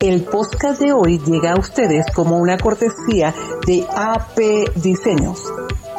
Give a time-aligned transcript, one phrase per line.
[0.00, 3.34] El podcast de hoy llega a ustedes como una cortesía
[3.66, 5.44] de AP Diseños.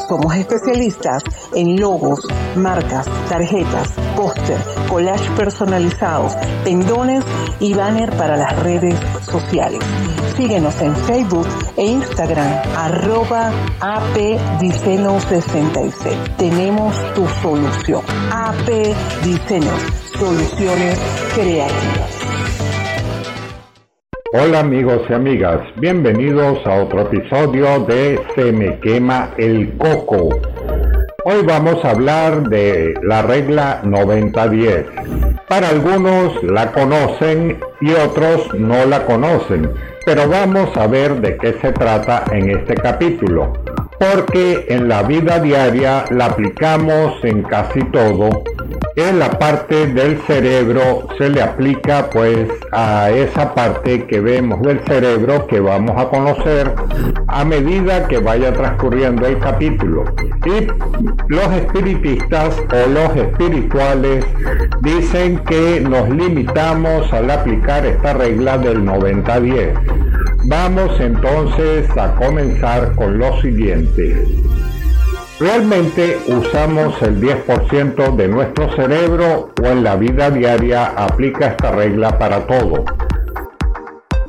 [0.10, 1.22] Somos especialistas
[1.54, 2.26] en logos,
[2.56, 4.58] marcas, tarjetas, póster,
[4.90, 6.34] collage personalizados,
[6.64, 7.24] pendones
[7.60, 9.84] y banner para las redes sociales.
[10.36, 11.46] Síguenos en Facebook
[11.78, 16.38] e Instagram, arroba apdiseños66.
[16.38, 18.02] Tenemos tu solución.
[18.32, 18.68] AP
[19.24, 19.80] Diseños,
[20.18, 20.98] soluciones
[21.36, 22.21] creativas.
[24.34, 30.30] Hola amigos y amigas, bienvenidos a otro episodio de Se me quema el coco.
[31.26, 34.86] Hoy vamos a hablar de la regla 90-10.
[35.50, 39.70] Para algunos la conocen y otros no la conocen,
[40.06, 43.52] pero vamos a ver de qué se trata en este capítulo,
[44.00, 48.30] porque en la vida diaria la aplicamos en casi todo
[48.96, 54.80] en la parte del cerebro se le aplica pues a esa parte que vemos del
[54.86, 56.74] cerebro que vamos a conocer
[57.28, 60.04] a medida que vaya transcurriendo el capítulo.
[60.46, 60.68] Y
[61.28, 64.26] los espiritistas o los espirituales
[64.82, 69.74] dicen que nos limitamos al aplicar esta regla del 90-10.
[70.46, 74.26] Vamos entonces a comenzar con lo siguiente.
[75.42, 82.20] ¿Realmente usamos el 10% de nuestro cerebro o en la vida diaria aplica esta regla
[82.20, 82.86] para todo?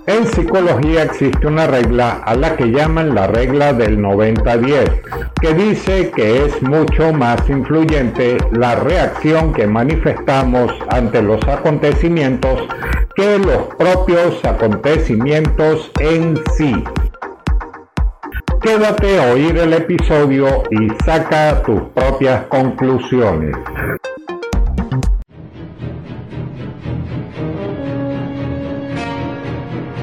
[0.06, 5.02] En psicología existe una regla a la que llaman la regla del 90-10,
[5.38, 12.66] que dice que es mucho más influyente la reacción que manifestamos ante los acontecimientos
[13.14, 16.82] que los propios acontecimientos en sí.
[18.62, 23.56] Quédate a oír el episodio y saca tus propias conclusiones.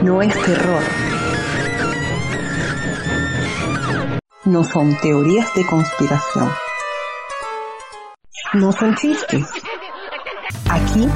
[0.02, 0.84] No es terror.
[4.44, 6.52] No son teorías de conspiración.
[8.56, 9.48] No son chistes.
[10.70, 11.08] Aquí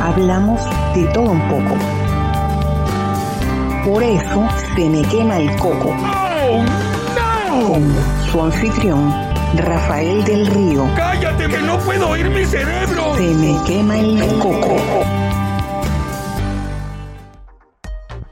[0.00, 0.60] hablamos
[0.94, 1.76] de todo un poco.
[3.90, 5.96] Por eso se me quema el coco
[7.60, 7.82] con
[8.30, 9.12] su anfitrión,
[9.56, 10.86] Rafael del Río.
[10.96, 13.14] ¡Cállate que no puedo oír mi cerebro!
[13.16, 14.76] Se me quema el coco.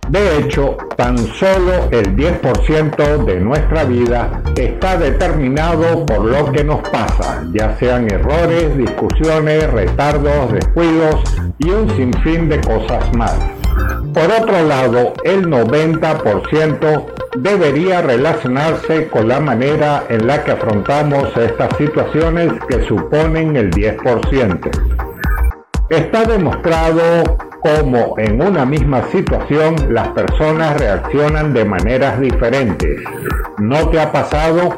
[0.09, 6.81] De hecho, tan solo el 10% de nuestra vida está determinado por lo que nos
[6.89, 11.15] pasa, ya sean errores, discusiones, retardos, descuidos
[11.59, 13.60] y un sinfín de cosas más.
[14.13, 17.07] Por otro lado, el 90%
[17.37, 24.71] debería relacionarse con la manera en la que afrontamos estas situaciones que suponen el 10%.
[25.91, 27.03] Está demostrado
[27.63, 33.01] cómo en una misma situación las personas reaccionan de maneras diferentes.
[33.59, 34.77] ¿No te ha pasado?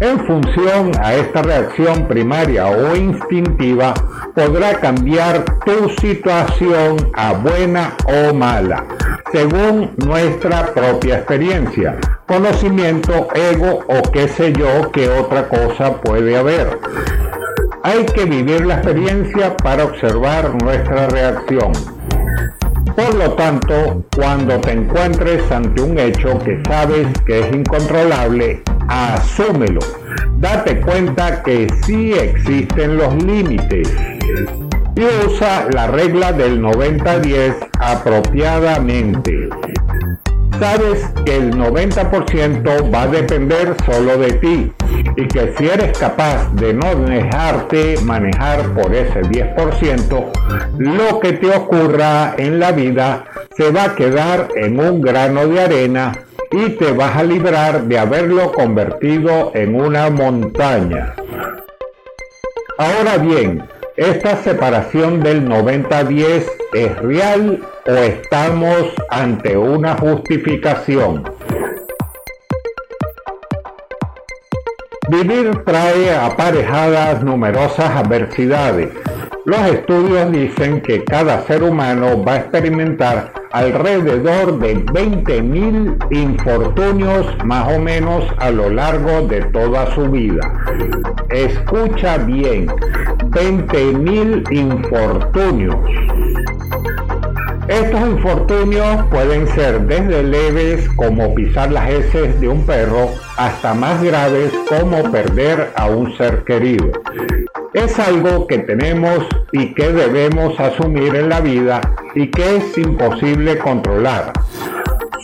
[0.00, 3.92] En función a esta reacción primaria o instintiva,
[4.34, 8.86] podrá cambiar tu situación a buena o mala,
[9.30, 16.78] según nuestra propia experiencia, conocimiento, ego o qué sé yo qué otra cosa puede haber.
[17.82, 21.72] Hay que vivir la experiencia para observar nuestra reacción.
[22.96, 29.80] Por lo tanto, cuando te encuentres ante un hecho que sabes que es incontrolable, asúmelo.
[30.38, 33.88] Date cuenta que sí existen los límites
[34.96, 39.48] y usa la regla del 90-10 apropiadamente.
[40.58, 44.72] Sabes que el 90% va a depender solo de ti
[45.16, 50.30] y que si eres capaz de no dejarte manejar por ese 10%,
[50.76, 53.24] lo que te ocurra en la vida
[53.56, 56.12] se va a quedar en un grano de arena
[56.52, 61.14] y te vas a librar de haberlo convertido en una montaña.
[62.76, 63.62] Ahora bien,
[63.96, 71.24] ¿esta separación del 90-10 es real o estamos ante una justificación?
[75.08, 78.90] Vivir trae aparejadas numerosas adversidades.
[79.46, 87.72] Los estudios dicen que cada ser humano va a experimentar alrededor de 20.000 infortunios más
[87.72, 90.42] o menos a lo largo de toda su vida.
[91.30, 95.76] Escucha bien, 20.000 infortunios.
[97.66, 103.08] Estos infortunios pueden ser desde leves como pisar las heces de un perro
[103.38, 106.90] hasta más graves como perder a un ser querido.
[107.72, 111.80] Es algo que tenemos y que debemos asumir en la vida
[112.16, 114.32] y que es imposible controlar.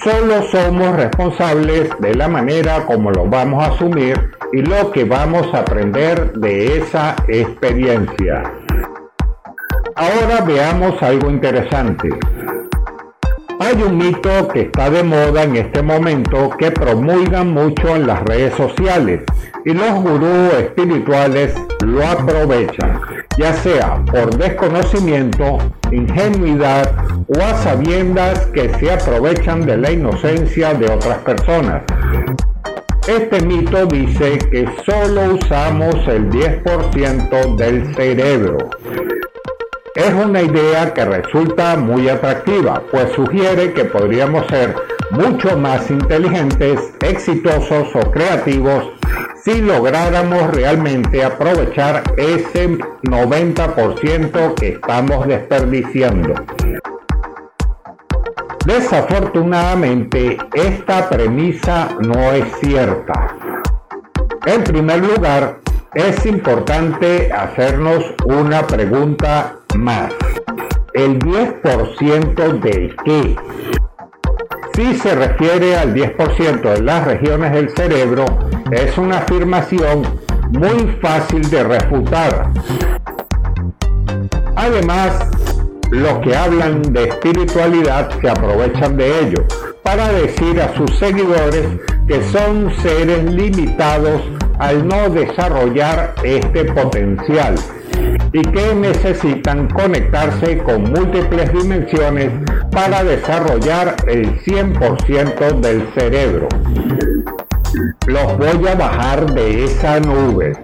[0.04, 5.52] Solo somos responsables de la manera como lo vamos a asumir y lo que vamos
[5.52, 8.44] a aprender de esa experiencia.
[9.96, 12.10] Ahora veamos algo interesante.
[13.58, 18.22] Hay un mito que está de moda en este momento que promulgan mucho en las
[18.24, 19.22] redes sociales
[19.64, 23.00] y los gurús espirituales lo aprovechan,
[23.38, 25.58] ya sea por desconocimiento,
[25.90, 26.92] ingenuidad
[27.28, 31.82] o a sabiendas que se aprovechan de la inocencia de otras personas.
[33.08, 38.58] Este mito dice que solo usamos el 10% del cerebro
[39.96, 44.74] es una idea que resulta muy atractiva, pues sugiere que podríamos ser
[45.10, 48.92] mucho más inteligentes, exitosos o creativos
[49.42, 56.34] si lográramos realmente aprovechar ese 90% que estamos desperdiciando.
[58.66, 63.34] Desafortunadamente, esta premisa no es cierta.
[64.44, 65.60] En primer lugar,
[65.94, 70.12] es importante hacernos una pregunta más.
[70.94, 73.36] ¿El 10% de qué?
[74.74, 78.24] Si se refiere al 10% de las regiones del cerebro,
[78.70, 80.02] es una afirmación
[80.50, 82.50] muy fácil de refutar.
[84.54, 85.30] Además,
[85.90, 89.44] los que hablan de espiritualidad se aprovechan de ello
[89.82, 91.66] para decir a sus seguidores
[92.08, 94.22] que son seres limitados
[94.58, 97.54] al no desarrollar este potencial
[98.32, 102.32] y que necesitan conectarse con múltiples dimensiones
[102.70, 106.48] para desarrollar el 100% del cerebro.
[108.06, 110.56] Los voy a bajar de esa nube.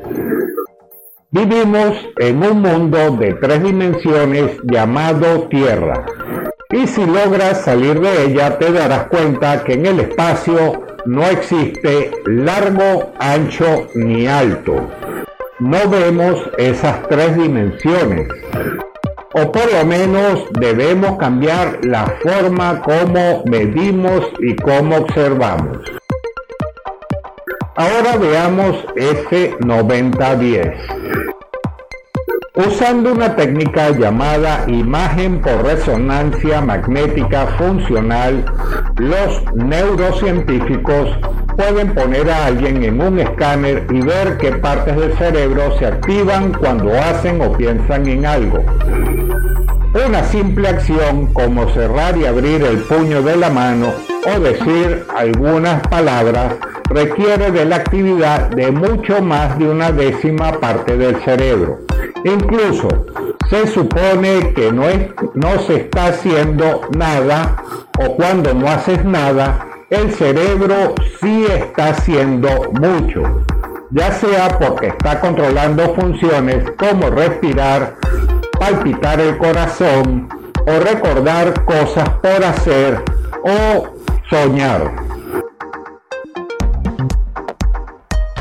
[1.31, 6.05] Vivimos en un mundo de tres dimensiones llamado Tierra.
[6.71, 12.11] Y si logras salir de ella te darás cuenta que en el espacio no existe
[12.27, 14.89] largo, ancho ni alto
[15.59, 18.29] no vemos esas tres dimensiones.
[19.35, 25.79] O por lo menos debemos cambiar la forma como medimos y cómo observamos.
[27.77, 30.75] Ahora veamos ese 90-10.
[32.55, 38.45] Usando una técnica llamada imagen por resonancia magnética funcional,
[38.99, 41.09] los neurocientíficos
[41.57, 46.53] pueden poner a alguien en un escáner y ver qué partes del cerebro se activan
[46.53, 48.65] cuando hacen o piensan en algo.
[50.07, 53.93] Una simple acción como cerrar y abrir el puño de la mano
[54.25, 56.55] o decir algunas palabras
[56.89, 61.81] requiere de la actividad de mucho más de una décima parte del cerebro.
[62.25, 62.89] Incluso
[63.51, 67.57] se supone que no, se está haciendo nada
[67.99, 72.49] o cuando no haces nada, el cerebro sí está haciendo
[72.81, 73.45] mucho,
[73.91, 77.97] ya sea porque está controlando funciones como respirar,
[78.59, 80.31] palpitar el corazón
[80.67, 83.03] o recordar cosas por hacer
[83.45, 83.87] o
[84.31, 84.91] soñar.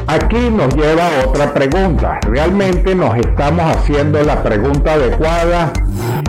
[0.08, 2.20] Aquí nos lleva otra pregunta.
[2.30, 5.72] ¿Realmente nos estamos haciendo la pregunta adecuada?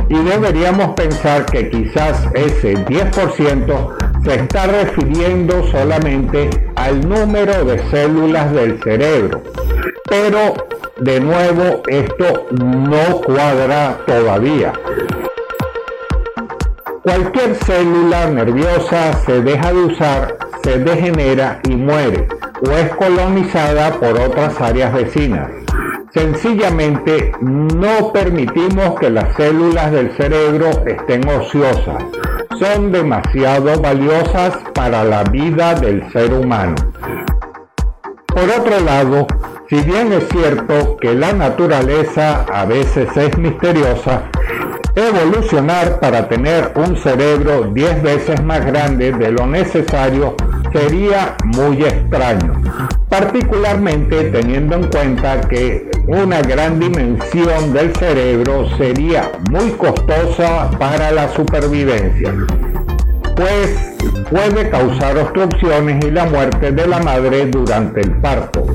[0.09, 8.53] Y deberíamos pensar que quizás ese 10% se está refiriendo solamente al número de células
[8.53, 9.43] del cerebro.
[10.09, 10.55] Pero
[11.01, 14.73] de nuevo esto no cuadra todavía.
[17.03, 22.29] Cualquier célula nerviosa se deja de usar, se degenera y muere
[22.65, 25.51] o es colonizada por otras áreas vecinas.
[26.13, 32.05] Sencillamente no permitimos que las células del cerebro estén ociosas.
[32.59, 36.75] Son demasiado valiosas para la vida del ser humano.
[38.27, 39.27] Por otro lado,
[39.69, 44.25] si bien es cierto que la naturaleza a veces es misteriosa,
[44.95, 50.37] evolucionar para tener un cerebro 10 veces más grande de lo necesario
[50.73, 52.61] sería muy extraño,
[53.09, 61.29] particularmente teniendo en cuenta que una gran dimensión del cerebro sería muy costosa para la
[61.29, 62.35] supervivencia,
[63.37, 63.95] pues
[64.31, 68.67] puede causar obstrucciones y la muerte de la madre durante el parto.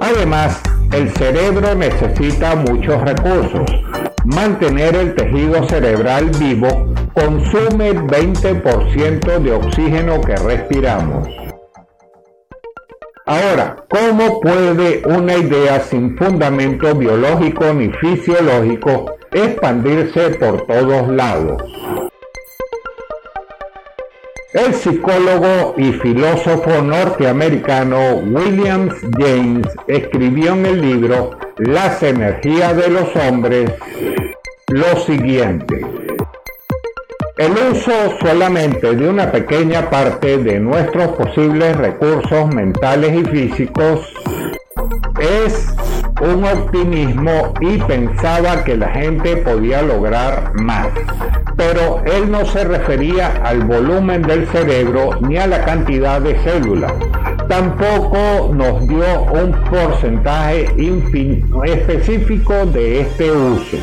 [0.00, 0.60] Además,
[0.92, 3.70] el cerebro necesita muchos recursos.
[4.24, 11.28] Mantener el tejido cerebral vivo consume el 20% de oxígeno que respiramos.
[13.26, 21.62] Ahora, ¿cómo puede una idea sin fundamento biológico ni fisiológico expandirse por todos lados?
[24.52, 33.16] El psicólogo y filósofo norteamericano William James escribió en el libro Las energías de los
[33.16, 33.72] hombres
[34.68, 35.80] lo siguiente.
[37.38, 44.12] El uso solamente de una pequeña parte de nuestros posibles recursos mentales y físicos
[45.18, 45.74] es
[46.20, 50.88] un optimismo y pensaba que la gente podía lograr más.
[51.56, 56.92] Pero él no se refería al volumen del cerebro ni a la cantidad de células.
[57.48, 60.66] Tampoco nos dio un porcentaje
[61.64, 63.78] específico de este uso.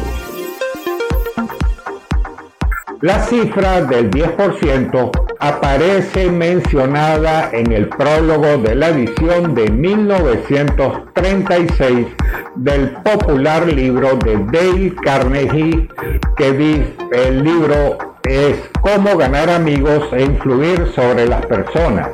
[3.01, 12.07] La cifra del 10% aparece mencionada en el prólogo de la edición de 1936
[12.55, 15.87] del popular libro de Dale Carnegie
[16.35, 22.09] que dice el libro es Cómo ganar amigos e influir sobre las personas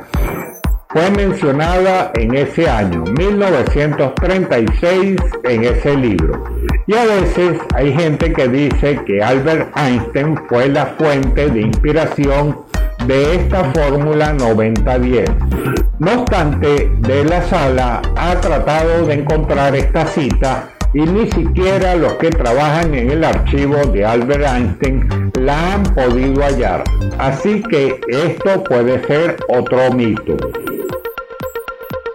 [0.96, 6.55] fue mencionada en ese año, 1936, en ese libro.
[6.88, 12.60] Y a veces hay gente que dice que Albert Einstein fue la fuente de inspiración
[13.08, 15.26] de esta fórmula 90-10.
[15.98, 22.14] No obstante, de la sala ha tratado de encontrar esta cita y ni siquiera los
[22.14, 26.84] que trabajan en el archivo de Albert Einstein la han podido hallar.
[27.18, 30.38] Así que esto puede ser otro mito.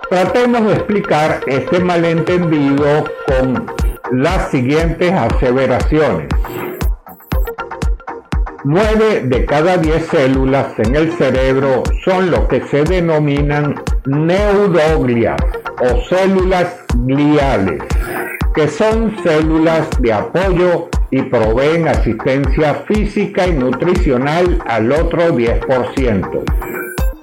[0.08, 3.79] Tratemos de explicar este malentendido con
[4.12, 6.28] las siguientes aseveraciones.
[8.64, 13.76] 9 de cada 10 células en el cerebro son lo que se denominan
[14.06, 15.40] neuroglias
[15.80, 17.82] o células gliales,
[18.54, 26.44] que son células de apoyo y proveen asistencia física y nutricional al otro 10%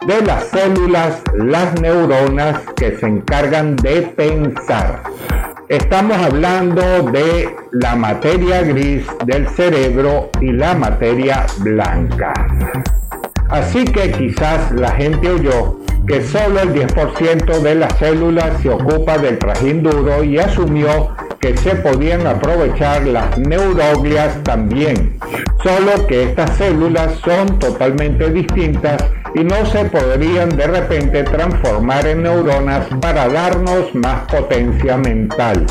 [0.08, 5.04] de las células, las neuronas que se encargan de pensar.
[5.70, 6.82] Estamos hablando
[7.12, 12.34] de la materia gris del cerebro y la materia blanca.
[13.50, 19.18] Así que quizás la gente oyó que solo el 10% de las células se ocupa
[19.18, 21.10] del trajín duro y asumió
[21.42, 25.20] que se podían aprovechar las neuroglias también,
[25.62, 29.04] solo que estas células son totalmente distintas
[29.40, 35.66] y no se podrían de repente transformar en neuronas para darnos más potencia mental.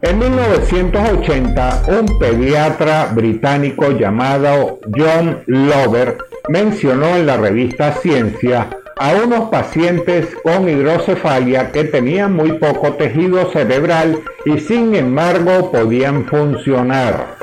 [0.00, 6.16] En 1980, un pediatra británico llamado John Lover
[6.48, 13.50] mencionó en la revista Ciencia a unos pacientes con hidrocefalia que tenían muy poco tejido
[13.52, 17.36] cerebral y sin embargo podían funcionar.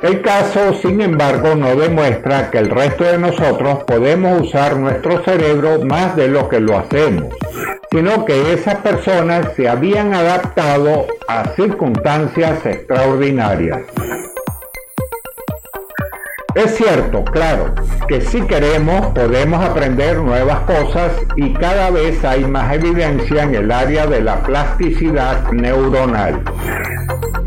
[0.00, 5.82] El caso, sin embargo, no demuestra que el resto de nosotros podemos usar nuestro cerebro
[5.84, 7.34] más de lo que lo hacemos,
[7.90, 13.80] sino que esas personas se habían adaptado a circunstancias extraordinarias.
[16.54, 17.74] Es cierto, claro,
[18.06, 23.72] que si queremos podemos aprender nuevas cosas y cada vez hay más evidencia en el
[23.72, 26.40] área de la plasticidad neuronal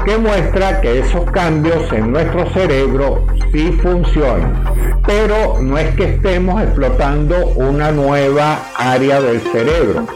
[0.03, 4.63] que muestra que esos cambios en nuestro cerebro sí funcionan.
[5.05, 10.08] Pero no es que estemos explotando una nueva área del cerebro.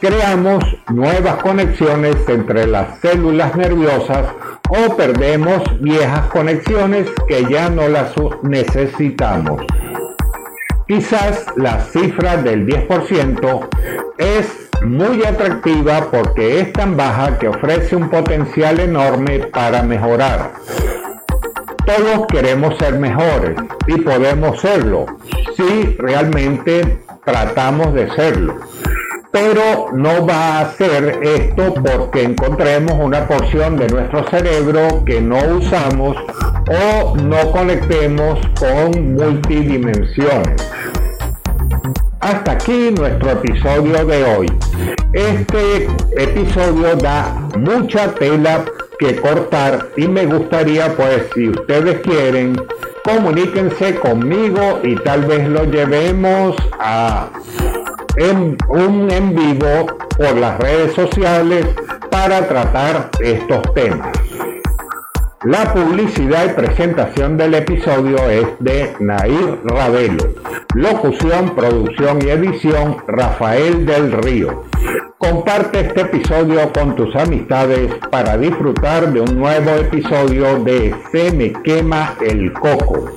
[0.00, 4.26] Creamos nuevas conexiones entre las células nerviosas
[4.68, 9.62] o perdemos viejas conexiones que ya no las necesitamos.
[10.88, 13.68] Quizás la cifra del 10%
[14.18, 20.52] es muy atractiva porque es tan baja que ofrece un potencial enorme para mejorar.
[21.84, 25.06] Todos queremos ser mejores y podemos serlo
[25.56, 28.56] si realmente tratamos de serlo.
[29.30, 35.38] Pero no va a ser esto porque encontremos una porción de nuestro cerebro que no
[35.56, 36.16] usamos
[36.68, 40.70] o no conectemos con multidimensiones.
[42.22, 44.46] Hasta aquí nuestro episodio de hoy.
[45.12, 48.64] Este episodio da mucha tela
[49.00, 52.54] que cortar y me gustaría pues si ustedes quieren
[53.02, 57.28] comuníquense conmigo y tal vez lo llevemos a
[58.68, 59.86] un en vivo
[60.16, 61.66] por las redes sociales
[62.08, 64.31] para tratar estos temas.
[65.44, 70.34] La publicidad y presentación del episodio es de Nair Ravelo.
[70.76, 74.62] Locución, producción y edición Rafael del Río.
[75.18, 81.52] Comparte este episodio con tus amistades para disfrutar de un nuevo episodio de Se me
[81.52, 83.10] quema el coco.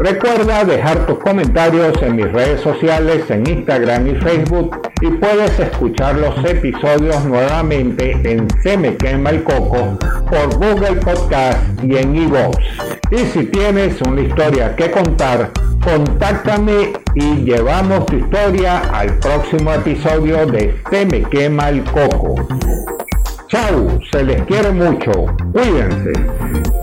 [0.00, 6.16] Recuerda dejar tus comentarios en mis redes sociales en Instagram y Facebook y puedes escuchar
[6.16, 9.96] los episodios nuevamente en Se me quema el coco
[10.28, 12.58] por Google Podcast y en iVoox.
[13.12, 15.50] Y si tienes una historia que contar,
[15.82, 22.34] contáctame y llevamos tu historia al próximo episodio de Se me quema el coco.
[23.48, 25.12] Chau, se les quiere mucho.
[25.52, 26.73] Cuídense.